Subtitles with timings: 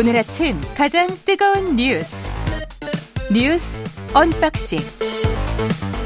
[0.00, 2.32] 오늘 아침 가장 뜨거운 뉴스
[3.30, 3.78] 뉴스
[4.14, 4.78] 언박싱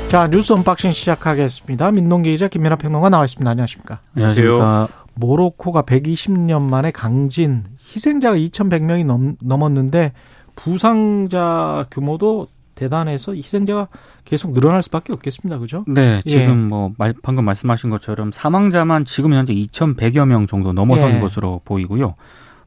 [0.09, 1.93] 자 뉴스 언박싱 시작하겠습니다.
[1.93, 3.49] 민동기 기자 김민하 평론가 나와 있습니다.
[3.49, 4.01] 안녕하십니까?
[4.17, 4.89] 안녕하십니까?
[5.15, 7.63] 모로코가 120년 만에 강진
[7.95, 10.13] 희생자가 2,100명이 넘, 넘었는데
[10.57, 13.87] 부상자 규모도 대단해서 희생자가
[14.25, 15.61] 계속 늘어날 수밖에 없겠습니다.
[15.61, 15.85] 그죠?
[15.87, 16.47] 네, 지금 예.
[16.49, 21.21] 뭐 말- 방금 말씀하신 것처럼 사망자만 지금 현재 2,100여 명 정도 넘어선 예.
[21.21, 22.17] 것으로 보이고요.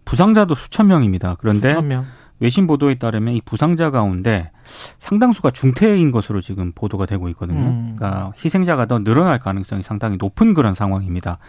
[0.07, 1.35] 부상자도 수천 명입니다.
[1.39, 2.05] 그런데 수천 명.
[2.39, 4.51] 외신 보도에 따르면 이 부상자 가운데
[4.99, 7.59] 상당수가 중태인 것으로 지금 보도가 되고 있거든요.
[7.59, 7.95] 음.
[7.97, 11.39] 그러니까 희생자가 더 늘어날 가능성이 상당히 높은 그런 상황입니다.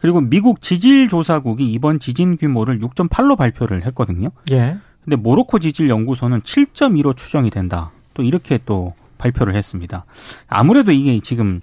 [0.00, 4.30] 그리고 미국 지질조사국이 이번 지진 규모를 6.8로 발표를 했거든요.
[4.50, 4.78] 예.
[5.04, 7.90] 근데 모로코 지질 연구소는 7.2로 추정이 된다.
[8.14, 10.06] 또 이렇게 또 발표를 했습니다.
[10.48, 11.60] 아무래도 이게 지금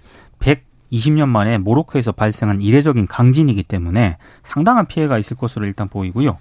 [0.91, 6.37] 120년 만에 모로코에서 발생한 이례적인 강진이기 때문에 상당한 피해가 있을 것으로 일단 보이고요.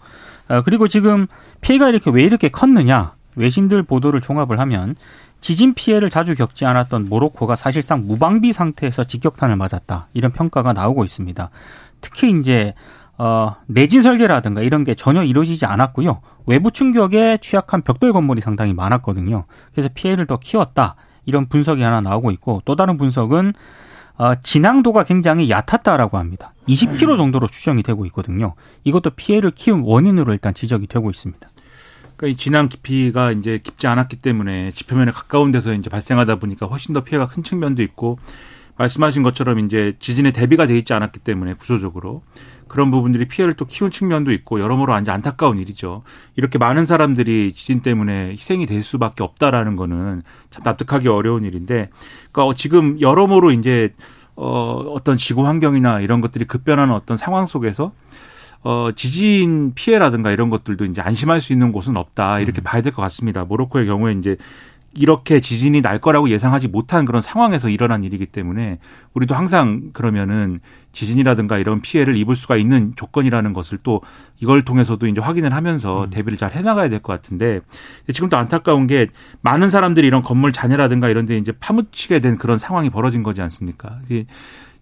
[0.49, 1.27] 어, 그리고 지금
[1.61, 3.15] 피해가 이렇게 왜 이렇게 컸느냐?
[3.37, 4.97] 외신들 보도를 종합을 하면
[5.41, 10.09] 지진 피해를 자주 겪지 않았던 모로코가 사실상 무방비 상태에서 직격탄을 맞았다.
[10.15, 11.51] 이런 평가가 나오고 있습니다.
[12.01, 12.75] 특히 이제
[13.19, 16.21] 어, 내진 설계라든가 이런 게 전혀 이루어지지 않았고요.
[16.47, 19.45] 외부 충격에 취약한 벽돌 건물이 상당히 많았거든요.
[19.73, 20.97] 그래서 피해를 더 키웠다.
[21.25, 23.55] 이런 분석이 하나 나오고 있고 또 다른 분석은 어,
[24.43, 26.53] 진앙도가 굉장히 얕았다라고 합니다.
[26.69, 28.55] 20km 정도로 추정이 되고 있거든요.
[28.85, 31.49] 이것도 피해를 키운 원인으로 일단 지적이 되고 있습니다.
[32.17, 36.95] 그러니까 이 진앙 깊이가 이제 깊지 않았기 때문에 지표면에 가까운 데서 이제 발생하다 보니까 훨씬
[36.95, 38.19] 더 피해가 큰 측면도 있고
[38.79, 42.23] 말씀하신 것처럼 이제 지진에 대비가 돼 있지 않았기 때문에 구조적으로
[42.69, 46.03] 그런 부분들이 피해를 또 키운 측면도 있고 여러모로 이제 안타까운 일이죠.
[46.35, 51.91] 이렇게 많은 사람들이 지진 때문에 희생이 될 수밖에 없다라는 거는 참 납득하기 어려운 일인데,
[52.33, 53.95] 그러니까 지금 여러모로 이제
[54.35, 57.93] 어 어떤 지구 환경이나 이런 것들이 급변하는 어떤 상황 속에서
[58.63, 62.41] 어, 지진 피해라든가 이런 것들도 이제 안심할 수 있는 곳은 없다.
[62.41, 63.45] 이렇게 봐야 될 것 같습니다.
[63.45, 64.37] 모로코의 경우에 이제
[64.99, 68.79] 이렇게 지진이 날 거라고 예상하지 못한 그런 상황에서 일어난 일이기 때문에
[69.15, 70.61] 우리도 항상 그러면은
[70.93, 74.01] 지진이라든가 이런 피해를 입을 수가 있는 조건이라는 것을 또
[74.41, 77.61] 이걸 통해서도 이제 확인을 하면서 대비를 잘 해나가야 될 것 같은데
[78.13, 79.07] 지금 또 안타까운 게
[79.43, 83.99] 많은 사람들이 이런 건물 잔해라든가 이런 데 이제 파묻히게 된 그런 상황이 벌어진 거지 않습니까?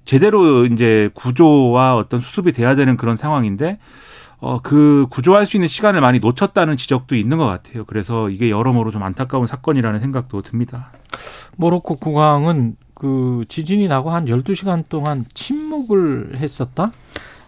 [0.04, 3.78] 제대로 이제 구조와 어떤 수습이 돼야 되는 그런 상황인데
[4.44, 7.86] 어, 그 구조할 수 있는 시간을 많이 놓쳤다는 지적도 있는 것 같아요.
[7.86, 10.92] 그래서 이게 여러모로 좀 안타까운 사건이라는 생각도 듭니다.
[11.56, 16.92] 모로코 국왕은 그 지진이 나고 한 12시간 동안 침묵을 했었다?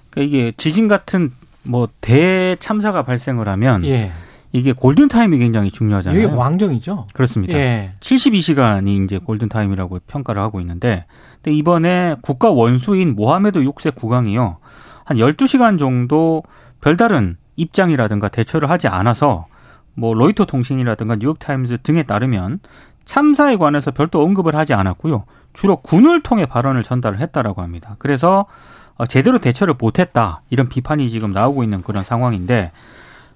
[0.08, 1.32] 그러니까 이게 지진 같은
[1.64, 4.12] 뭐 대참사가 발생을 하면 예.
[4.52, 6.18] 이게 골든 타임이 굉장히 중요하잖아요.
[6.18, 7.08] 이게 왕정이죠?
[7.12, 7.52] 그렇습니다.
[7.58, 7.92] 예.
[8.00, 11.04] 72시간이 이제 골든 타임이라고 평가를 하고 있는데
[11.42, 14.56] 근데 이번에 국가 원수인 모하메드 6세 국왕이요.
[15.04, 16.42] 한 12시간 정도
[16.80, 19.46] 별다른 입장이라든가 대처를 하지 않아서
[19.94, 22.60] 뭐 로이터 통신이라든가 뉴욕 타임즈 등에 따르면
[23.04, 25.24] 참사에 관해서 별도 언급을 하지 않았고요.
[25.52, 27.96] 주로 군을 통해 발언을 전달을 했다라고 합니다.
[27.98, 28.46] 그래서
[28.96, 32.72] 어, 제대로 대처를 못했다 이런 비판이 지금 나오고 있는 그런 상황인데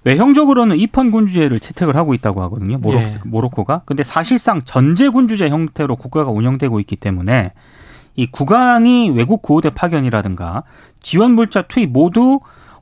[0.03, 2.77] 외형적으로는 입헌 군주제를 채택을 하고 있다고 하거든요.
[2.79, 3.19] 모로, 예.
[3.23, 3.83] 모로코가.
[3.85, 7.53] 근데 사실상 전제 군주제 형태로 국가가 운영되고 있기 때문에
[8.15, 10.63] 이 국왕이 외국 구호대 파견이라든가
[11.01, 12.39] 지원 물자 투입 모두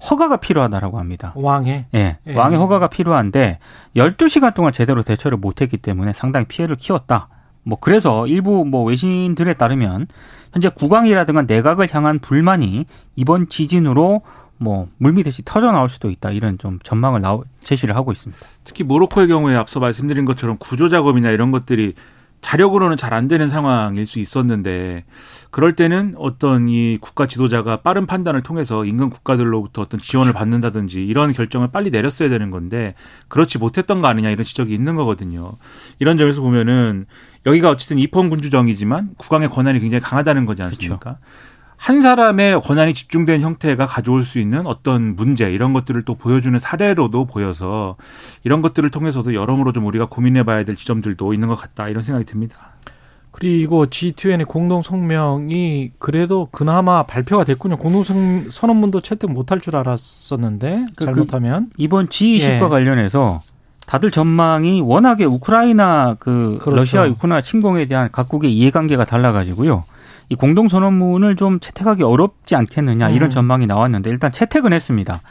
[0.09, 1.33] 허가가 필요하다라고 합니다.
[1.35, 1.85] 왕의.
[1.95, 2.17] 예.
[2.25, 2.33] 예.
[2.33, 3.59] 왕의 허가가 필요한데
[3.95, 7.27] 12시간 동안 제대로 대처를 못 했기 때문에 상당히 피해를 키웠다.
[7.63, 10.07] 뭐 그래서 일부 뭐 외신들에 따르면
[10.53, 14.21] 현재 국왕이라든가 내각을 향한 불만이 이번 지진으로
[14.57, 16.31] 뭐 물밀듯이 터져 나올 수도 있다.
[16.31, 18.45] 이런 좀 전망을 나오, 제시를 하고 있습니다.
[18.63, 21.93] 특히 모로코의 경우에 앞서 말씀드린 것처럼 구조 작업이나 이런 것들이
[22.41, 25.03] 자력으로는 잘 안 되는 상황일 수 있었는데
[25.51, 31.33] 그럴 때는 어떤 이 국가 지도자가 빠른 판단을 통해서 인근 국가들로부터 어떤 지원을 받는다든지 이런
[31.33, 32.93] 결정을 빨리 내렸어야 되는 건데
[33.29, 35.53] 그렇지 못했던 거 아니냐 이런 지적이 있는 거거든요.
[35.97, 37.07] 이런 점에서 보면은
[37.45, 41.17] 여기가 어쨌든 입헌 군주정이지만 국왕의 권한이 굉장히 강하다는 거지 않습니까?
[41.81, 47.25] 한 사람의 권한이 집중된 형태가 가져올 수 있는 어떤 문제 이런 것들을 또 보여주는 사례로도
[47.25, 47.95] 보여서
[48.43, 52.25] 이런 것들을 통해서도 여러모로 좀 우리가 고민해 봐야 될 지점들도 있는 것 같다 이런 생각이
[52.25, 52.57] 듭니다.
[53.31, 57.77] 그리고 G2N의 공동 성명이 그래도 그나마 발표가 됐군요.
[57.77, 62.69] 공동 성- 선언문도 채택 못할 줄 알았었는데 그- 잘못하면 이번 G20과 예.
[62.69, 63.41] 관련해서
[63.87, 66.75] 다들 전망이 워낙에 우크라이나 그 그렇죠.
[66.75, 69.85] 러시아 우크라이나 침공에 대한 각국의 이해관계가 달라가지고요.
[70.29, 73.31] 이 공동선언문을 좀 채택하기 어렵지 않겠느냐 이런 음.
[73.31, 75.21] 전망이 나왔는데 일단 채택은 했습니다.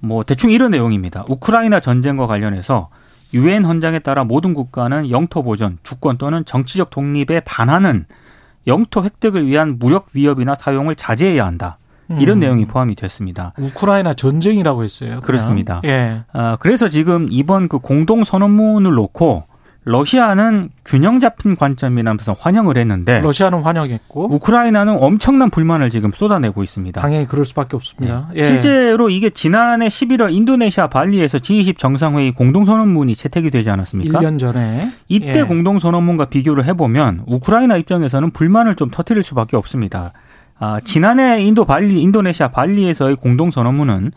[0.00, 1.24] 뭐 대충 이런 내용입니다.
[1.28, 2.88] 우크라이나 전쟁과 관련해서
[3.34, 8.04] 유엔 헌장에 따라 모든 국가는 영토 보전, 주권 또는 정치적 독립에 반하는
[8.66, 11.78] 영토 획득을 위한 무력 위협이나 사용을 자제해야 한다.
[12.18, 12.40] 이런 음.
[12.40, 13.54] 내용이 포함이 됐습니다.
[13.56, 15.08] 우크라이나 전쟁이라고 했어요.
[15.08, 15.22] 그냥.
[15.22, 15.80] 그렇습니다.
[15.84, 16.24] 예.
[16.32, 19.44] 아, 그래서 지금 이번 그 공동 선언문을 놓고
[19.84, 27.00] 러시아는 균형 잡힌 관점이라면서 환영을 했는데 러시아는 환영했고 우크라이나는 엄청난 불만을 지금 쏟아내고 있습니다.
[27.00, 28.28] 당연히 그럴 수밖에 없습니다.
[28.36, 28.44] 예.
[28.44, 34.20] 실제로 이게 지난해 11월 인도네시아 발리에서 G20 정상회의 공동선언문이 채택이 되지 않았습니까?
[34.20, 35.42] 1년 전에 이때 예.
[35.42, 40.12] 공동선언문과 비교를 해보면 우크라이나 입장에서는 불만을 좀 터뜨릴 수밖에 없습니다.
[40.60, 44.12] 아, 지난해 인도 발리, 인도네시아 발리에서의 공동선언문은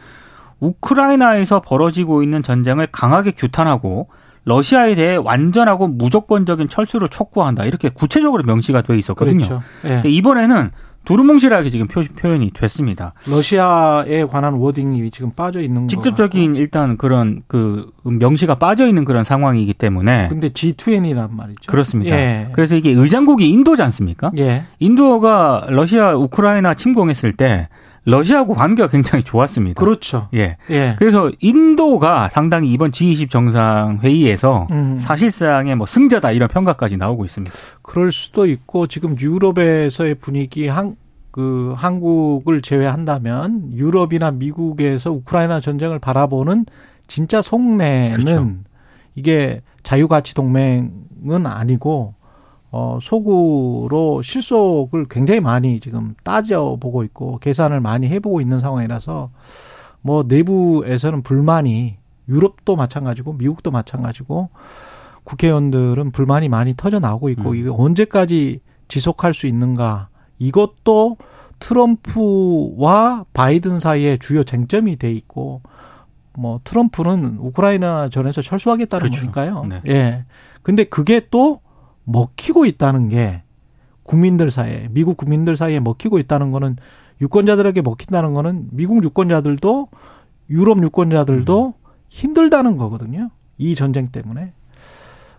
[0.59, 4.09] 우크라이나에서 벌어지고 있는 전쟁을 강하게 규탄하고
[4.45, 7.65] 러시아에 대해 완전하고 무조건적인 철수를 촉구한다.
[7.65, 9.45] 이렇게 구체적으로 명시가 돼 있었거든요.
[9.45, 9.61] 그렇죠.
[9.85, 9.89] 예.
[9.89, 10.71] 근데 이번에는
[11.05, 13.13] 두루뭉실하게 지금 표, 표현이 됐습니다.
[13.29, 15.87] 러시아에 관한 워딩이 지금 빠져 있는 거.
[15.87, 21.67] 직접적인 일단 그런 그 명시가 빠져 있는 그런 상황이기 때문에 근데 G20이란 말이죠.
[21.67, 22.15] 그렇습니다.
[22.15, 22.49] 예.
[22.53, 24.31] 그래서 이게 의장국이 인도지 않습니까?
[24.39, 24.63] 예.
[24.79, 27.69] 인도가 러시아 우크라이나 침공했을 때
[28.05, 29.79] 러시아하고 관계가 굉장히 좋았습니다.
[29.79, 30.29] 그렇죠.
[30.33, 30.57] 예.
[30.69, 30.95] 예.
[30.97, 34.99] 그래서 인도가 상당히 이번 G20 정상 회의에서 음.
[34.99, 37.53] 사실상의 뭐 승자다 이런 평가까지 나오고 있습니다.
[37.81, 40.95] 그럴 수도 있고 지금 유럽에서의 분위기 한
[41.35, 46.65] 그 한국을 제외한다면 유럽이나 미국에서 우크라이나 전쟁을 바라보는
[47.07, 48.53] 진짜 속내는 그렇죠.
[49.15, 52.13] 이게 자유가치 동맹은 아니고
[52.71, 59.29] 어 속으로 실속을 굉장히 많이 지금 따져보고 있고 계산을 많이 해보고 있는 상황이라서
[60.01, 61.97] 뭐 내부에서는 불만이
[62.27, 64.49] 유럽도 마찬가지고 미국도 마찬가지고
[65.23, 67.55] 국회의원들은 불만이 많이 터져 나오고 있고 음.
[67.55, 71.17] 이게 언제까지 지속할 수 있는가 이것도
[71.59, 75.61] 트럼프와 바이든 사이에 주요 쟁점이 돼 있고
[76.37, 79.21] 뭐 트럼프는 우크라이나 전에서 철수하겠다는 그렇죠.
[79.21, 79.65] 거니까요.
[79.65, 79.81] 네.
[79.87, 80.25] 예.
[80.61, 81.61] 근데 그게 또
[82.05, 83.43] 먹히고 있다는 게
[84.03, 86.77] 국민들 사이에 미국 국민들 사이에 먹히고 있다는 거는
[87.21, 89.87] 유권자들에게 먹힌다는 거는 미국 유권자들도
[90.49, 91.73] 유럽 유권자들도
[92.09, 93.29] 힘들다는 거거든요.
[93.57, 94.53] 이 전쟁 때문에.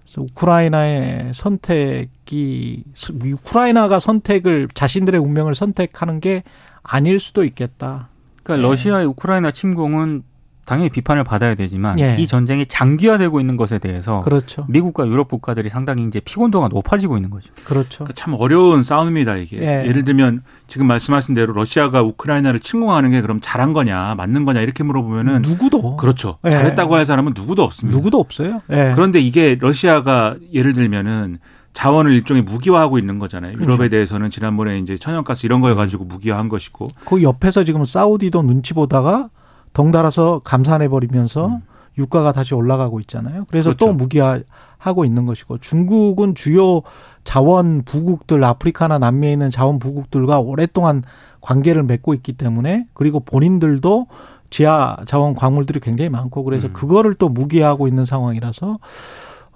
[0.02, 2.84] 그래서 우크라이나의 선택이
[3.24, 6.42] 우크라이나가 선택을 자신들의 운명을 선택하는 게
[6.82, 8.08] 아닐 수도 있겠다.
[8.42, 8.70] 그러니까 예.
[8.70, 10.22] 러시아의 우크라이나 침공은
[10.66, 12.16] 당연히 비판을 받아야 되지만 예.
[12.18, 14.66] 이 전쟁이 장기화되고 있는 것에 대해서 그렇죠.
[14.68, 17.50] 미국과 유럽 국가들이 상당히 이제 피곤도가 높아지고 있는 거죠.
[17.64, 18.04] 그렇죠.
[18.04, 19.58] 그러니까 참 어려운 싸움입니다 이게.
[19.58, 19.84] 예.
[19.86, 19.92] 예.
[19.92, 24.82] 를 들면 지금 말씀하신 대로 러시아가 우크라이나를 침공하는 게 그럼 잘한 거냐 맞는 거냐 이렇게
[24.82, 26.38] 물어보면은 누구도 그렇죠.
[26.44, 26.50] 예.
[26.50, 27.96] 잘했다고 할 사람은 누구도 없습니다.
[27.96, 28.60] 누구도 없어요.
[28.70, 28.90] 예.
[28.94, 31.38] 그런데 이게 러시아가 예를 들면은
[31.74, 33.52] 자원을 일종의 무기화하고 있는 거잖아요.
[33.52, 33.90] 유럽에 그렇죠.
[33.90, 39.28] 대해서는 지난번에 이제 천연가스 이런 거 가지고 무기화한 것이고 그 옆에서 지금 사우디도 눈치 보다가
[39.76, 41.60] 덩달아서 감산해 버리면서
[41.98, 43.44] 유가가 다시 올라가고 있잖아요.
[43.50, 43.86] 그래서 그렇죠.
[43.86, 46.80] 또 무기화하고 있는 것이고 중국은 주요
[47.24, 51.02] 자원 부국들 아프리카나 남미에 있는 자원 부국들과 오랫동안
[51.42, 54.06] 관계를 맺고 있기 때문에 그리고 본인들도
[54.48, 56.72] 지하 자원 광물들이 굉장히 많고 그래서 음.
[56.72, 58.78] 그거를 또 무기화하고 있는 상황이라서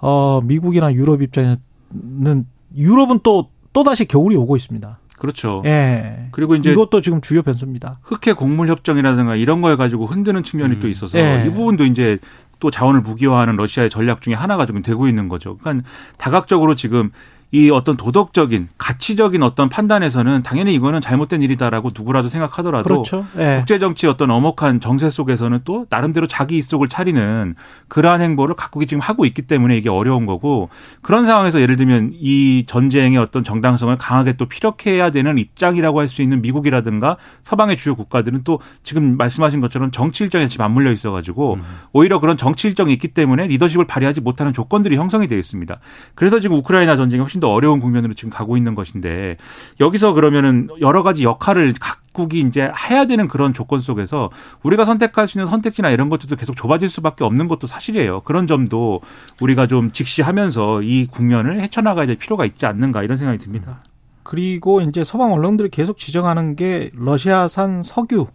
[0.01, 2.45] 어 미국이나 유럽 입장에서는
[2.75, 4.99] 유럽은 또 또다시 겨울이 오고 있습니다.
[5.21, 5.61] 그렇죠.
[5.65, 6.29] 예.
[6.31, 7.99] 그리고 이제 이것도 지금 주요 변수입니다.
[8.01, 10.79] 흑해 곡물 협정이라든가 이런 거에 가지고 흔드는 측면이 음.
[10.79, 11.45] 또 있어서 예.
[11.45, 12.17] 이 부분도 이제
[12.59, 15.57] 또 자원을 무기화하는 러시아의 전략 중에 하나가 지금 되고 있는 거죠.
[15.57, 15.87] 그러니까
[16.17, 17.11] 다각적으로 지금
[17.51, 23.25] 이 어떤 도덕적인 가치적인 어떤 판단에서는 당연히 이거는 잘못된 일이다라고 누구라도 생각하더라도 그렇죠.
[23.37, 23.57] 예.
[23.57, 27.55] 국제 정치 어떤 엄혹한 정세 속에서는 또 나름대로 자기 입속을 차리는
[27.87, 30.69] 그러한 행보를 각국이 지금 하고 있기 때문에 이게 어려운 거고
[31.01, 36.21] 그런 상황에서 예를 들면 이 전쟁의 어떤 정당성을 강하게 또 피력해야 되는 입장이라고 할 수
[36.21, 41.57] 있는 미국이라든가 서방의 주요 국가들은 또 지금 말씀하신 것처럼 정치 일정에 지금 맞물려 있어 가지고
[41.93, 45.79] 오히려 그런 정치 일정이 있기 때문에 리더십을 발휘하지 못하는 조건들이 형성이 되어 있습니다.
[46.13, 49.35] 그래서 지금 우크라이나 전쟁이 훨씬 더 어려운 국면으로 지금 가고 있는 것인데
[49.81, 54.29] 여기서 그러면은 여러 가지 역할을 각국이 이제 해야 되는 그런 조건 속에서
[54.63, 58.21] 우리가 선택할 수 있는 선택지나 이런 것들도 계속 좁아질 수밖에 없는 것도 사실이에요.
[58.21, 59.01] 그런 점도
[59.41, 63.79] 우리가 좀 직시하면서 이 국면을 헤쳐나가야 될 필요가 있지 않는가 이런 생각이 듭니다.
[64.23, 68.27] 그리고 이제 서방 언론들이 계속 지적하는 게 러시아산 석유,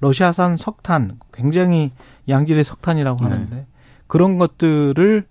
[0.00, 1.92] 러시아산 석탄, 굉장히
[2.28, 3.30] 양질의 석탄이라고 네.
[3.30, 3.66] 하는데
[4.06, 5.24] 그런 것들을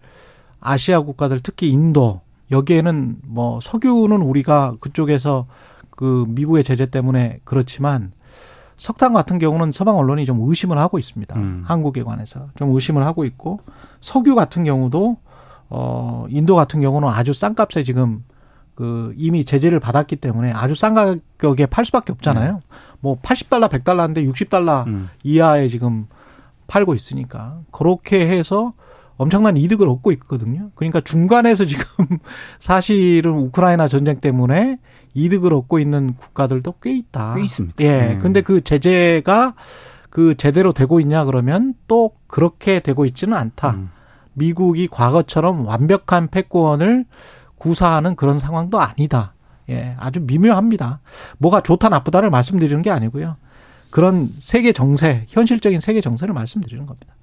[0.60, 2.22] 아시아 국가들 특히 인도
[2.52, 5.48] 여기에는 뭐 석유는 우리가 그쪽에서
[5.90, 8.12] 그 미국의 제재 때문에 그렇지만
[8.78, 11.36] 석탄 같은 경우는 서방 언론이 좀 의심을 하고 있습니다.
[11.36, 11.64] 음.
[11.66, 13.60] 한국에 관해서 좀 의심을 하고 있고
[14.02, 15.18] 석유 같은 경우도
[15.70, 18.24] 어 인도 같은 경우는 아주 싼 값에 지금
[18.74, 22.60] 그 이미 제재를 받았기 때문에 아주 싼 가격에 팔 수밖에 없잖아요.
[23.00, 25.10] 뭐 80달러, 100달러인데 60달러 음.
[25.24, 26.08] 이하에 지금
[26.66, 28.74] 팔고 있으니까 그렇게 해서
[29.22, 30.72] 엄청난 이득을 얻고 있거든요.
[30.74, 31.86] 그러니까 중간에서 지금
[32.60, 34.80] 사실은 우크라이나 전쟁 때문에
[35.14, 37.36] 이득을 얻고 있는 국가들도 꽤 있다.
[37.36, 37.84] 꽤 있습니다.
[37.84, 37.88] 예.
[37.88, 38.18] 네.
[38.18, 39.54] 근데 그 제재가
[40.10, 43.72] 그 제대로 되고 있냐 그러면 또 그렇게 되고 있지는 않다.
[43.72, 43.90] 음.
[44.34, 47.06] 미국이 과거처럼 완벽한 패권을
[47.60, 49.36] 구사하는 그런 상황도 아니다.
[49.70, 51.00] 예, 아주 미묘합니다.
[51.38, 53.38] 뭐가 좋다 나쁘다를 말씀드리는 게 아니고요.
[53.92, 57.14] 그런 세계 정세, 현실적인 세계 정세를 말씀드리는 겁니다.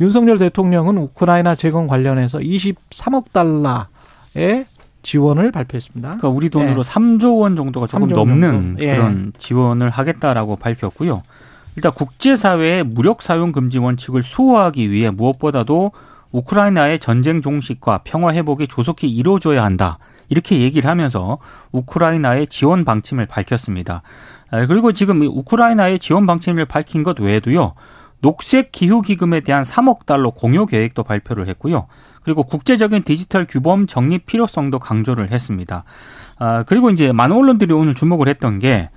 [0.00, 4.66] 윤석열 대통령은 우크라이나 재건 관련해서 23억 달러의
[5.02, 6.16] 지원을 발표했습니다.
[6.16, 6.82] 그러니까 우리 돈으로 예.
[6.82, 8.82] 3조 원 정도가 조금 3조 넘는 정도.
[8.82, 8.96] 예.
[8.96, 11.22] 그런 지원을 하겠다라고 밝혔고요.
[11.76, 15.92] 일단 국제사회의 무력 사용 금지 원칙을 수호하기 위해 무엇보다도
[16.30, 19.98] 우크라이나의 전쟁 종식과 평화 회복이 조속히 이루어져야 한다.
[20.28, 21.38] 이렇게 얘기를 하면서
[21.72, 24.02] 우크라이나의 지원 방침을 밝혔습니다.
[24.50, 27.74] 아, 그리고 지금 이 우크라이나의 지원 방침을 밝힌 것 외에도요.
[28.20, 31.86] 녹색 기후 기금에 대한 3억 달러 공유 계획도 발표를 했고요.
[32.22, 35.84] 그리고 국제적인 디지털 규범 정립 필요성도 강조를 했습니다.
[36.38, 38.88] 아, 그리고 이제 많은 언론들이 오늘 주목을 했던 게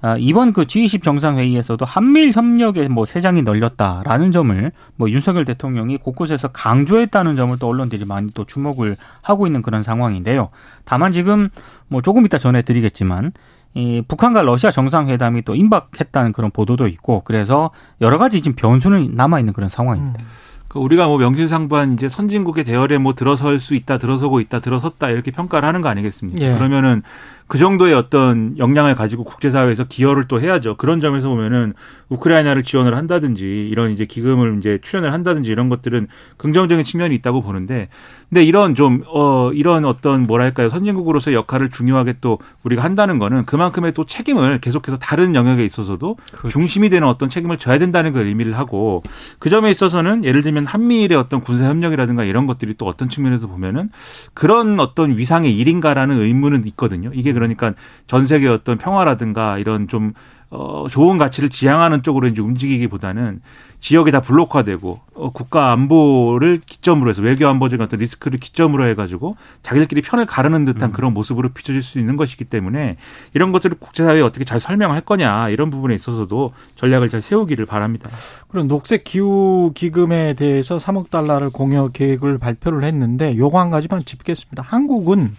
[0.00, 6.48] 아, 이번 그 G20 정상회의에서도 한미일 협력에 뭐 세장이 널렸다라는 점을 뭐 윤석열 대통령이 곳곳에서
[6.48, 10.50] 강조했다는 점을 또 언론들이 많이 또 주목을 하고 있는 그런 상황인데요.
[10.84, 11.48] 다만 지금
[11.88, 13.32] 뭐 조금 이따 전해드리겠지만
[13.74, 17.70] 이 북한과 러시아 정상회담이 또 임박했다는 그런 보도도 있고 그래서
[18.00, 20.22] 여러 가지 지금 변수는 남아 있는 그런 상황입니다.
[20.68, 25.30] 그 우리가 뭐 명실상부한 이제 선진국의 대열에 뭐 들어설 수 있다, 들어서고 있다, 들어섰다 이렇게
[25.30, 26.44] 평가를 하는 거 아니겠습니까?
[26.44, 26.54] 예.
[26.54, 27.02] 그러면은
[27.48, 30.76] 그 정도의 어떤 역량을 가지고 국제사회에서 기여를 또 해야죠.
[30.76, 31.72] 그런 점에서 보면은
[32.10, 37.88] 우크라이나를 지원을 한다든지 이런 이제 기금을 이제 출연을 한다든지 이런 것들은 긍정적인 측면이 있다고 보는데
[38.28, 40.68] 근데 이런 좀, 어, 이런 어떤 뭐랄까요.
[40.68, 46.16] 선진국으로서의 역할을 중요하게 또 우리가 한다는 거는 그만큼의 또 책임을 계속해서 다른 영역에 있어서도
[46.50, 49.02] 중심이 되는 어떤 책임을 져야 된다는 걸 의미를 하고
[49.38, 53.88] 그 점에 있어서는 예를 들면 한미일의 어떤 군사협력이라든가 이런 것들이 또 어떤 측면에서 보면은
[54.34, 57.10] 그런 어떤 위상의 일인가라는 의문은 있거든요.
[57.14, 57.74] 이게 그러니까
[58.06, 60.12] 전 세계 어떤 평화라든가 이런 좀
[60.50, 63.42] 어, 좋은 가치를 지향하는 쪽으로 이제 움직이기보다는
[63.80, 70.00] 지역이 다 블록화되고 어, 국가 안보를 기점으로 해서 외교 안보적인 어떤 리스크를 기점으로 해가지고 자기들끼리
[70.00, 72.96] 편을 가르는 듯한 그런 모습으로 비춰질 수 있는 것이기 때문에
[73.34, 78.08] 이런 것들을 국제사회에 어떻게 잘 설명할 거냐 이런 부분에 있어서도 전략을 잘 세우기를 바랍니다.
[78.48, 84.62] 그럼 녹색 기후 기금에 대해서 3억 달러를 공여 계획을 발표를 했는데 요거 한 가지만 짚겠습니다.
[84.66, 85.36] 한국은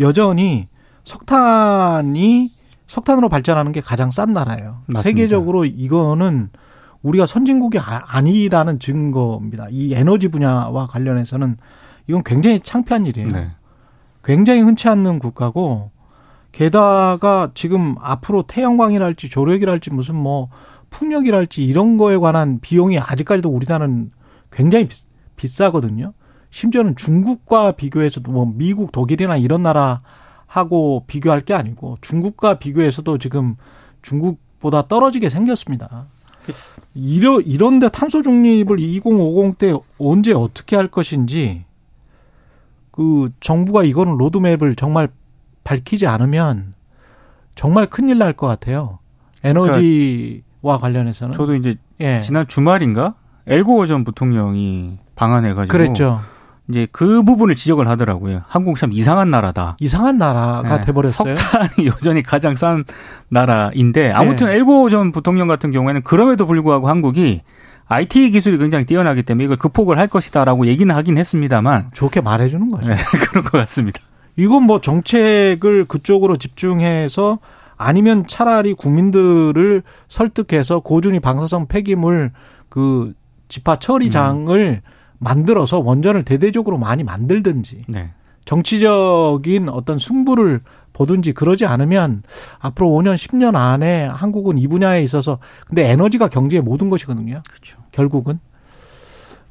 [0.00, 0.66] 여전히
[1.10, 2.50] 석탄이
[2.86, 4.78] 석탄으로 발전하는 게 가장 싼 나라예요.
[4.86, 5.02] 맞습니다.
[5.02, 6.50] 세계적으로 이거는
[7.02, 9.68] 우리가 선진국이 아- 아니라는 증거입니다.
[9.70, 11.56] 이 에너지 분야와 관련해서는
[12.06, 13.30] 이건 굉장히 창피한 일이에요.
[13.30, 13.50] 네.
[14.22, 15.90] 굉장히 흔치 않는 국가고
[16.52, 20.48] 게다가 지금 앞으로 태양광이랄지 조력이랄지 무슨 뭐
[20.90, 24.10] 풍력이랄지 이런 거에 관한 비용이 아직까지도 우리나라는
[24.50, 24.96] 굉장히 비,
[25.36, 26.12] 비싸거든요.
[26.50, 30.02] 심지어는 중국과 비교해서도 뭐 미국, 독일이나 이런 나라
[30.50, 33.54] 하고 비교할 게 아니고 중국과 비교해서도 지금
[34.02, 36.06] 중국보다 떨어지게 생겼습니다.
[36.92, 41.64] 이러, 이런데 탄소 중립을 2050 때 언제 어떻게 할 것인지
[42.90, 45.08] 그 정부가 이거는 로드맵을 정말
[45.62, 46.74] 밝히지 않으면
[47.54, 48.98] 정말 큰일 날 것 같아요.
[49.44, 51.32] 에너지와 관련해서는.
[51.32, 52.20] 저도 이제 예.
[52.22, 53.14] 지난 주말인가
[53.46, 56.20] 엘고어 전 부통령이 방한해가지고 그랬죠.
[56.70, 58.42] 이제 그 부분을 지적을 하더라고요.
[58.46, 59.76] 한국 참 이상한 나라다.
[59.80, 60.86] 이상한 나라가 네.
[60.86, 61.34] 돼버렸어요.
[61.36, 62.84] 석탄이 여전히 가장 싼
[63.28, 64.56] 나라인데 아무튼 네.
[64.56, 67.42] 엘고 전 부통령 같은 경우에는 그럼에도 불구하고 한국이
[67.88, 72.88] IT 기술이 굉장히 뛰어나기 때문에 이걸 극복을 할 것이다라고 얘기는 하긴 했습니다만 좋게 말해주는 거죠.
[72.88, 72.96] 네,
[73.28, 74.00] 그럴 것 같습니다.
[74.36, 77.40] 이건 뭐 정책을 그쪽으로 집중해서
[77.76, 82.30] 아니면 차라리 국민들을 설득해서 고준위 방사성 폐기물
[82.68, 83.12] 그
[83.48, 84.82] 집화 처리장을
[85.20, 88.10] 만들어서 원전을 대대적으로 많이 만들든지 네.
[88.44, 90.62] 정치적인 어떤 승부를
[90.92, 92.22] 보든지 그러지 않으면
[92.58, 97.42] 앞으로 5년, 10년 안에 한국은 이 분야에 있어서 근데 에너지가 경제의 모든 것이거든요.
[97.48, 97.78] 그렇죠.
[97.92, 98.40] 결국은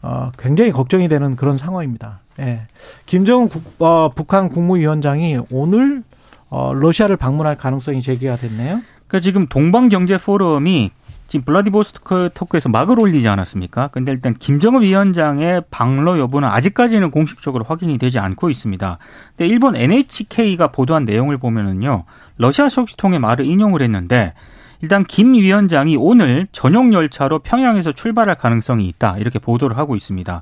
[0.01, 2.19] 어, 굉장히 걱정이 되는 그런 상황입니다.
[2.39, 2.61] 예.
[3.05, 6.03] 김정은 국, 어, 북한 국무위원장이 오늘
[6.49, 8.81] 어, 러시아를 방문할 가능성이 제기가 됐네요.
[9.07, 10.91] 그러니까 지금 동방경제 포럼이
[11.29, 13.89] 지금 블라디보스토크에서 막을 올리지 않았습니까?
[13.89, 18.97] 근데 일단 김정은 위원장의 방로 여부는 아직까지는 공식적으로 확인이 되지 않고 있습니다.
[19.37, 22.05] 근데 일본 NHK가 보도한 내용을 보면은요,
[22.37, 24.33] 러시아 소식통의 말을 인용을 했는데
[24.81, 30.41] 일단 김 위원장이 오늘 전용 열차로 평양에서 출발할 가능성이 있다 이렇게 보도를 하고 있습니다.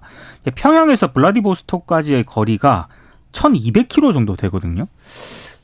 [0.56, 2.88] 평양에서 블라디보스토크까지의 거리가
[3.34, 4.88] 1,200km 정도 되거든요.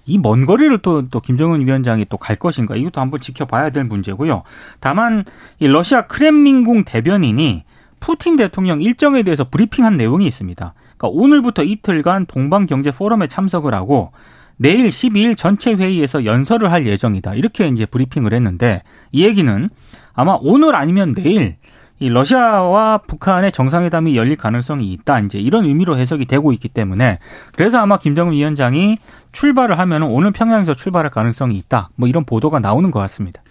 [0.05, 4.43] 이 먼 거리를 또, 또 김정은 위원장이 또 갈 것인가 이것도 한번 지켜봐야 될 문제고요.
[4.79, 5.23] 다만
[5.59, 7.63] 이 러시아 크렘린궁 대변인이
[7.99, 10.73] 푸틴 대통령 일정에 대해서 브리핑한 내용이 있습니다.
[10.97, 14.11] 그러니까 오늘부터 이틀간 동방 경제 포럼에 참석을 하고
[14.57, 17.35] 내일 12일 전체 회의에서 연설을 할 예정이다.
[17.35, 19.69] 이렇게 이제 브리핑을 했는데 이 얘기는
[20.13, 21.55] 아마 오늘 아니면 내일
[22.03, 25.21] 이 러시아와 북한의 정상회담이 열릴 가능성이 있다.
[25.21, 27.19] 이제 이런 의미로 해석이 되고 있기 때문에
[27.55, 28.97] 그래서 아마 김정은 위원장이
[29.31, 31.91] 출발을 하면 오늘 평양에서 출발할 가능성이 있다.
[31.95, 33.41] 뭐 이런 보도가 나오는 것 같습니다.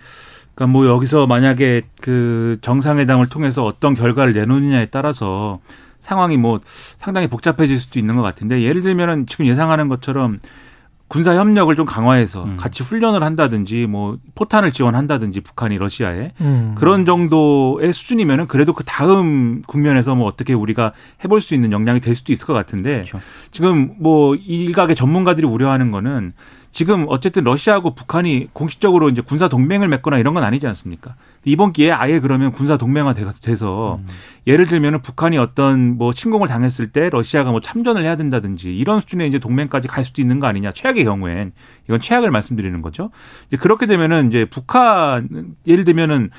[0.55, 5.61] 그러니까 뭐 여기서 만약에 그 정상회담을 통해서 어떤 결과를 내놓느냐에 따라서
[6.01, 6.61] 상황이 뭐
[6.99, 10.41] 상당히 복잡해질 수도 있는 것 같은데 예를 들면은 지금 예상하는 것처럼
[11.13, 12.57] 군사 협력을 좀 강화해서 음.
[12.57, 16.75] 같이 훈련을 한다든지 뭐 포탄을 지원한다든지 북한이 러시아에 음.
[16.75, 22.15] 그런 정도의 수준이면은 그래도 그 다음 국면에서 뭐 어떻게 우리가 해볼 수 있는 역량이 될
[22.15, 23.21] 수도 있을 것 같은데 그렇죠.
[23.51, 26.33] 지금 뭐 일각의 전문가들이 우려하는 거는
[26.73, 31.15] 지금 어쨌든 러시아하고 북한이 공식적으로 이제 군사 동맹을 맺거나 이런 건 아니지 않습니까?
[31.45, 34.07] 이번 기회에 아예 그러면 군사 동맹화 돼서 음.
[34.47, 39.29] 예를 들면은 북한이 어떤 뭐 침공을 당했을 때 러시아가 뭐 참전을 해야 된다든지 이런 수준의
[39.29, 40.73] 이제 동맹까지 갈 수도 있는 거 아니냐.
[40.73, 41.53] 최악의 경우엔
[41.85, 43.11] 이건 최악을 말씀드리는 거죠.
[43.49, 46.31] 이제 그렇게 되면은 이제 북한 예를 들면은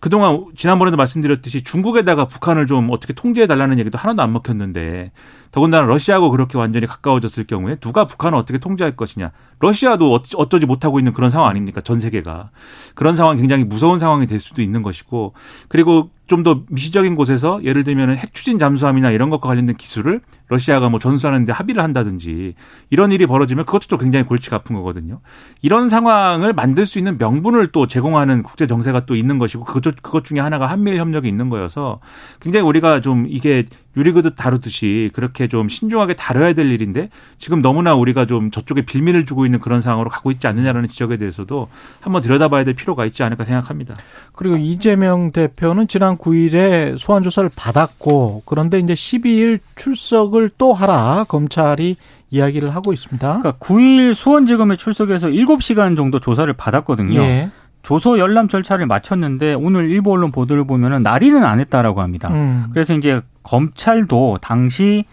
[0.00, 5.12] 그동안 지난번에도 말씀드렸듯이 중국에다가 북한을 좀 어떻게 통제해 달라는 얘기도 하나도 안 먹혔는데
[5.52, 9.30] 더군다나 러시아하고 그렇게 완전히 가까워졌을 경우에 누가 북한을 어떻게 통제할 것이냐.
[9.58, 11.82] 러시아도 어쩌지 못하고 있는 그런 상황 아닙니까?
[11.82, 12.50] 전 세계가.
[12.94, 15.34] 그런 상황이 굉장히 무서운 상황이 될 수도 있는 것이고
[15.68, 20.88] 그리고 좀 더 미시적인 곳에서 예를 들면 핵 추진 잠수함이나 이런 것과 관련된 기술을 러시아가
[20.88, 22.54] 뭐 전수하는데 합의를 한다든지
[22.88, 25.20] 이런 일이 벌어지면 그것도 또 굉장히 골치가 아픈 거거든요.
[25.60, 30.24] 이런 상황을 만들 수 있는 명분을 또 제공하는 국제 정세가 또 있는 것이고 그것 그것
[30.24, 32.00] 중에 하나가 한미일 협력이 있는 거여서
[32.40, 33.64] 굉장히 우리가 좀 이게
[33.96, 39.44] 유리그릇 다루듯이 그렇게 좀 신중하게 다뤄야 될 일인데 지금 너무나 우리가 좀 저쪽에 빌미를 주고
[39.44, 41.68] 있는 그런 상황으로 가고 있지 않느냐라는 지적에 대해서도
[42.00, 43.94] 한번 들여다봐야 될 필요가 있지 않을까 생각합니다.
[44.32, 51.96] 그리고 이재명 대표는 지난 9일에 소환 조사를 받았고 그런데 이제 12일 출석을 또 하라 검찰이
[52.30, 53.38] 이야기를 하고 있습니다.
[53.40, 57.20] 그러니까 9일 수원지검에 출석해서 7시간 정도 조사를 받았거든요.
[57.20, 57.50] 예.
[57.82, 62.28] 조서 열람 절차를 마쳤는데 오늘 일부 언론 보도를 보면은 날이는 안 했다라고 합니다.
[62.28, 62.66] 음.
[62.72, 65.04] 그래서 이제 검찰도 당시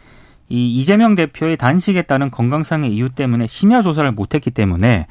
[0.50, 5.08] 이 이재명 대표의 단식에 따른 건강상의 이유 때문에 심야 조사를 못했기 때문에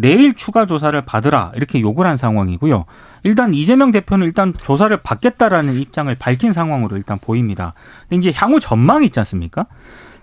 [0.00, 2.84] 내일 추가 조사를 받으라 이렇게 요구를 한 상황이고요.
[3.24, 7.74] 일단 이재명 대표는 일단 조사를 받겠다라는 입장을 밝힌 상황으로 일단 보입니다.
[8.08, 9.66] 근데 이제 향후 전망이 있지 않습니까?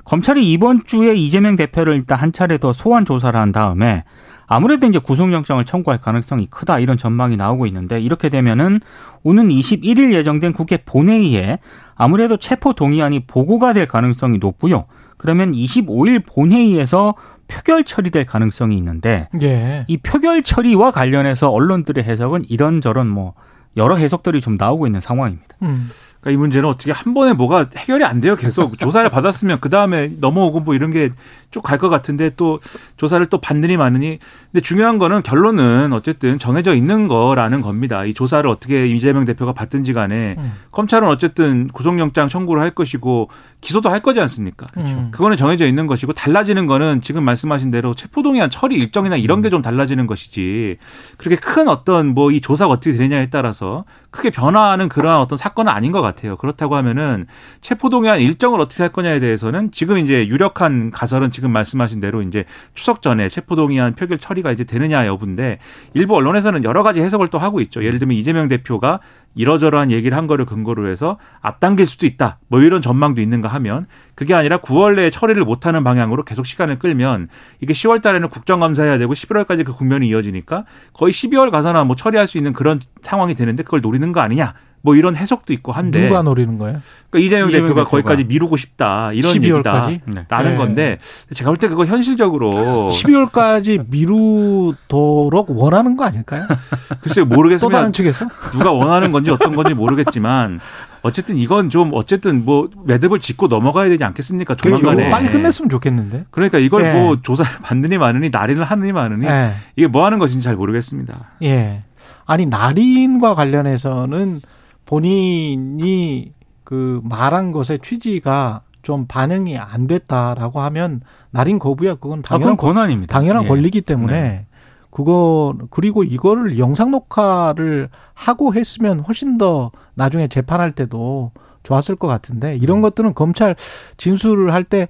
[0.03, 4.05] 검찰이 이번 주에 이재명 대표를 일단 한 차례 더 소환 조사를 한 다음에
[4.47, 8.79] 아무래도 이제 구속영장을 청구할 가능성이 크다 이런 전망이 나오고 있는데 이렇게 되면은
[9.23, 11.59] 오는 21일 예정된 국회 본회의에
[11.95, 14.85] 아무래도 체포 동의안이 보고가 될 가능성이 높고요.
[15.17, 17.15] 그러면 25일 본회의에서
[17.47, 19.85] 표결 처리될 가능성이 있는데 예.
[19.87, 23.33] 이 표결 처리와 관련해서 언론들의 해석은 이런저런 뭐
[23.77, 25.46] 여러 해석들이 좀 나오고 있는 상황입니다.
[25.61, 25.89] 음.
[26.21, 28.35] 그러니까 이 문제는 어떻게 한 번에 뭐가 해결이 안 돼요.
[28.35, 31.09] 계속 조사를 받았으면 그 다음에 넘어오고 뭐 이런 게
[31.49, 32.59] 쭉 갈 것 같은데 또
[32.97, 34.19] 조사를 또 받느니 마느니.
[34.51, 38.03] 근데 중요한 거는 결론은 어쨌든 정해져 있는 거라는 겁니다.
[38.03, 40.53] 이 조사를 어떻게 이재명 대표가 받든지 간에 음.
[40.71, 43.29] 검찰은 어쨌든 구속영장 청구를 할 것이고
[43.61, 44.65] 기소도 할 거지 않습니까?
[44.73, 44.91] 그렇죠.
[44.91, 45.07] 음.
[45.11, 49.61] 그거는 정해져 있는 것이고 달라지는 거는 지금 말씀하신 대로 체포동의안 처리 일정이나 이런 게 좀
[49.61, 50.75] 달라지는 것이지
[51.17, 55.91] 그렇게 큰 어떤 뭐 이 조사가 어떻게 되느냐에 따라서 크게 변화하는 그러한 어떤 사건은 아닌
[55.91, 56.35] 것 같아요.
[56.35, 57.25] 그렇다고 하면은
[57.61, 63.01] 체포동의안 일정을 어떻게 할 거냐에 대해서는 지금 이제 유력한 가설은 지금 말씀하신 대로 이제 추석
[63.01, 65.59] 전에 체포동의안 표결 처리가 이제 되느냐 여부인데
[65.93, 67.83] 일부 언론에서는 여러 가지 해석을 또 하고 있죠.
[67.83, 68.99] 예를 들면 이재명 대표가
[69.35, 72.39] 이러저러한 얘기를 한 거를 근거로 해서 앞당길 수도 있다.
[72.47, 77.29] 뭐 이런 전망도 있는가 하면 그게 아니라 9월 내에 처리를 못하는 방향으로 계속 시간을 끌면
[77.61, 82.37] 이게 10월 달에는 국정감사해야 되고 11월까지 그 국면이 이어지니까 거의 12월 가서나 뭐 처리할 수
[82.37, 84.53] 있는 그런 상황이 되는데 그걸 노리는 거 아니냐.
[84.87, 86.79] 뭐 이런 해석도 있고 한데 누가 노리는 거예요?
[87.09, 89.89] 그러니까 이재명, 이재명 대표가, 대표가, 거기까지 미루고 싶다 이런 12월까지?
[89.91, 90.57] 얘기다 라는 네.
[90.57, 90.97] 건데
[91.33, 92.51] 제가 볼 때 그거 현실적으로
[92.89, 96.47] 12월까지 미루도록 원하는 거 아닐까요?
[97.01, 97.67] 글쎄요 모르겠습니다.
[97.67, 100.61] 또 다른 측에서 누가 원하는 건지 어떤 건지 모르겠지만
[101.01, 104.55] 어쨌든 이건 좀 어쨌든 뭐 매듭을 짓고 넘어가야 되지 않겠습니까?
[104.55, 106.27] 조만간에 빨리 끝냈으면 좋겠는데.
[106.31, 106.93] 그러니까 이걸 네.
[107.01, 109.53] 뭐 조사를 받느니 마느니 날인을 하느니 마느니 네.
[109.75, 111.31] 이게 뭐 하는 것인지 잘 모르겠습니다.
[111.43, 111.83] 예.
[112.25, 114.41] 아니 날인과 관련해서는
[114.87, 116.31] 본인이
[116.63, 123.13] 그 말한 것의 취지가 좀 반영이 안 됐다라고 하면 날인 거부야 그건 당연한 아, 권한입니다.
[123.13, 123.47] 당연한 예.
[123.47, 124.45] 권리기 때문에 네.
[124.89, 131.31] 그거 그리고 이거를 영상 녹화를 하고 했으면 훨씬 더 나중에 재판할 때도
[131.63, 132.81] 좋았을 것 같은데 이런 음.
[132.81, 133.55] 것들은 검찰
[133.97, 134.87] 진술을 할 때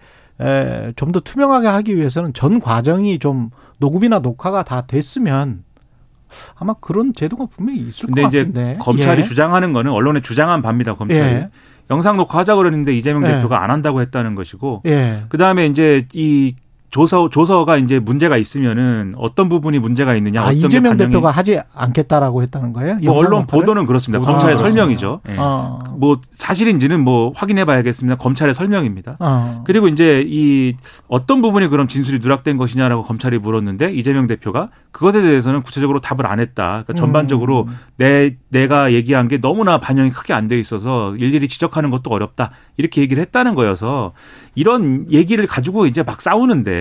[0.95, 5.63] 좀 더 투명하게 하기 위해서는 전 과정이 좀 녹음이나 녹화가 다 됐으면
[6.55, 8.43] 아마 그런 제도가 분명히 있을 것 같은데.
[8.43, 9.23] 근데 이제 검찰이 예.
[9.23, 10.95] 주장하는 거는 언론에 주장한 바입니다.
[10.95, 11.19] 검찰이.
[11.19, 11.49] 예.
[11.89, 13.33] 영상 녹화하자 그랬는데 이재명 예.
[13.33, 14.83] 대표가 안 한다고 했다는 것이고.
[14.85, 15.23] 예.
[15.29, 16.55] 그다음에 이제 이
[16.89, 21.31] 조서 조서가 이제 문제가 있으면은 어떤 부분이 문제가 있느냐 아, 어떤 게 이재명 반영이- 대표가
[21.31, 22.95] 하지 않겠다라고 했다는 거예요?
[23.03, 23.59] 뭐 언론 검사를?
[23.59, 24.19] 보도는 그렇습니다.
[24.19, 24.81] 보도는 검찰의 그렇습니다.
[24.81, 25.21] 설명이죠.
[25.29, 25.35] 예.
[25.37, 25.79] 어.
[25.97, 28.15] 뭐 사실인지는 뭐 확인해 봐야겠습니다.
[28.15, 29.17] 검찰의 설명입니다.
[29.19, 29.63] 어.
[29.65, 30.75] 그리고 이제 이
[31.09, 36.39] 어떤 부분이 그럼 진술이 누락된 것이냐라고 검찰이 물었는데 이재명 대표가 그것에 대해서는 구체적으로 답을 안
[36.39, 36.83] 했다.
[36.85, 37.77] 그러니까 전반적으로 음.
[37.97, 42.51] 내 내가 얘기한 게 너무나 반영이 크게 안 돼 있어서 일일이 지적하는 것도 어렵다.
[42.77, 44.13] 이렇게 얘기를 했다는 거여서
[44.55, 46.76] 이런 얘기를 가지고 이제 막 싸우는데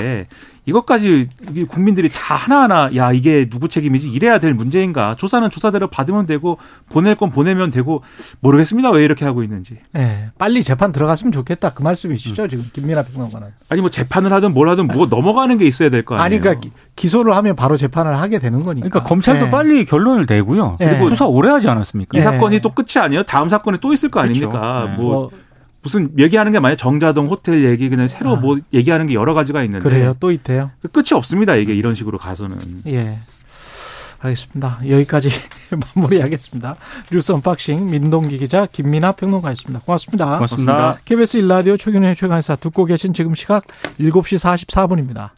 [0.68, 6.26] 이것까지 이게 국민들이 다 하나하나 야 이게 누구 책임이지 이래야 될 문제인가 조사는 조사대로 받으면
[6.26, 6.58] 되고
[6.90, 8.02] 보낼 건 보내면 되고
[8.40, 13.46] 모르겠습니다 왜 이렇게 하고 있는지 예, 빨리 재판 들어갔으면 좋겠다 그 말씀이시죠 지금 김민하 평론가는.
[13.68, 16.24] 아니 뭐 재판을 하든 뭘 하든 뭐 넘어가는 게 있어야 될 거 아니에요.
[16.24, 18.88] 아니 그러니까 기- 기소를 하면 바로 재판을 하게 되는 거니까.
[18.88, 19.50] 그러니까 검찰도 예.
[19.50, 20.78] 빨리 결론을 내고요.
[20.80, 20.86] 예.
[20.86, 22.16] 그리고 수사 오래 하지 않았습니까?
[22.16, 22.24] 이 예.
[22.24, 23.22] 사건이 또 끝이 아니에요.
[23.22, 24.40] 다음 사건이 또 있을 거 그렇죠.
[24.46, 24.86] 아닙니까?
[24.90, 24.96] 네.
[24.96, 25.30] 뭐뭐
[25.86, 28.40] 무슨 얘기하는 게 만약 정자동 호텔 얘기 그냥 새로 아.
[28.40, 30.72] 뭐 얘기하는 게 여러 가지가 있는데 그래요 또 있대요.
[30.82, 31.54] 그 끝이 없습니다.
[31.54, 32.58] 이게 이런 식으로 가서는.
[32.88, 33.20] 예.
[34.18, 34.80] 알겠습니다.
[34.88, 35.28] 여기까지
[35.94, 36.74] 마무리하겠습니다.
[37.12, 39.84] 뉴스 언박싱 민동기 기자 김민하 평론가였습니다.
[39.84, 40.24] 고맙습니다.
[40.38, 40.98] 고맙습니다.
[41.04, 43.64] KBS 일라디오 최경영의 최강사 듣고 계신 지금 시각
[44.00, 45.30] 7시 44분입니다.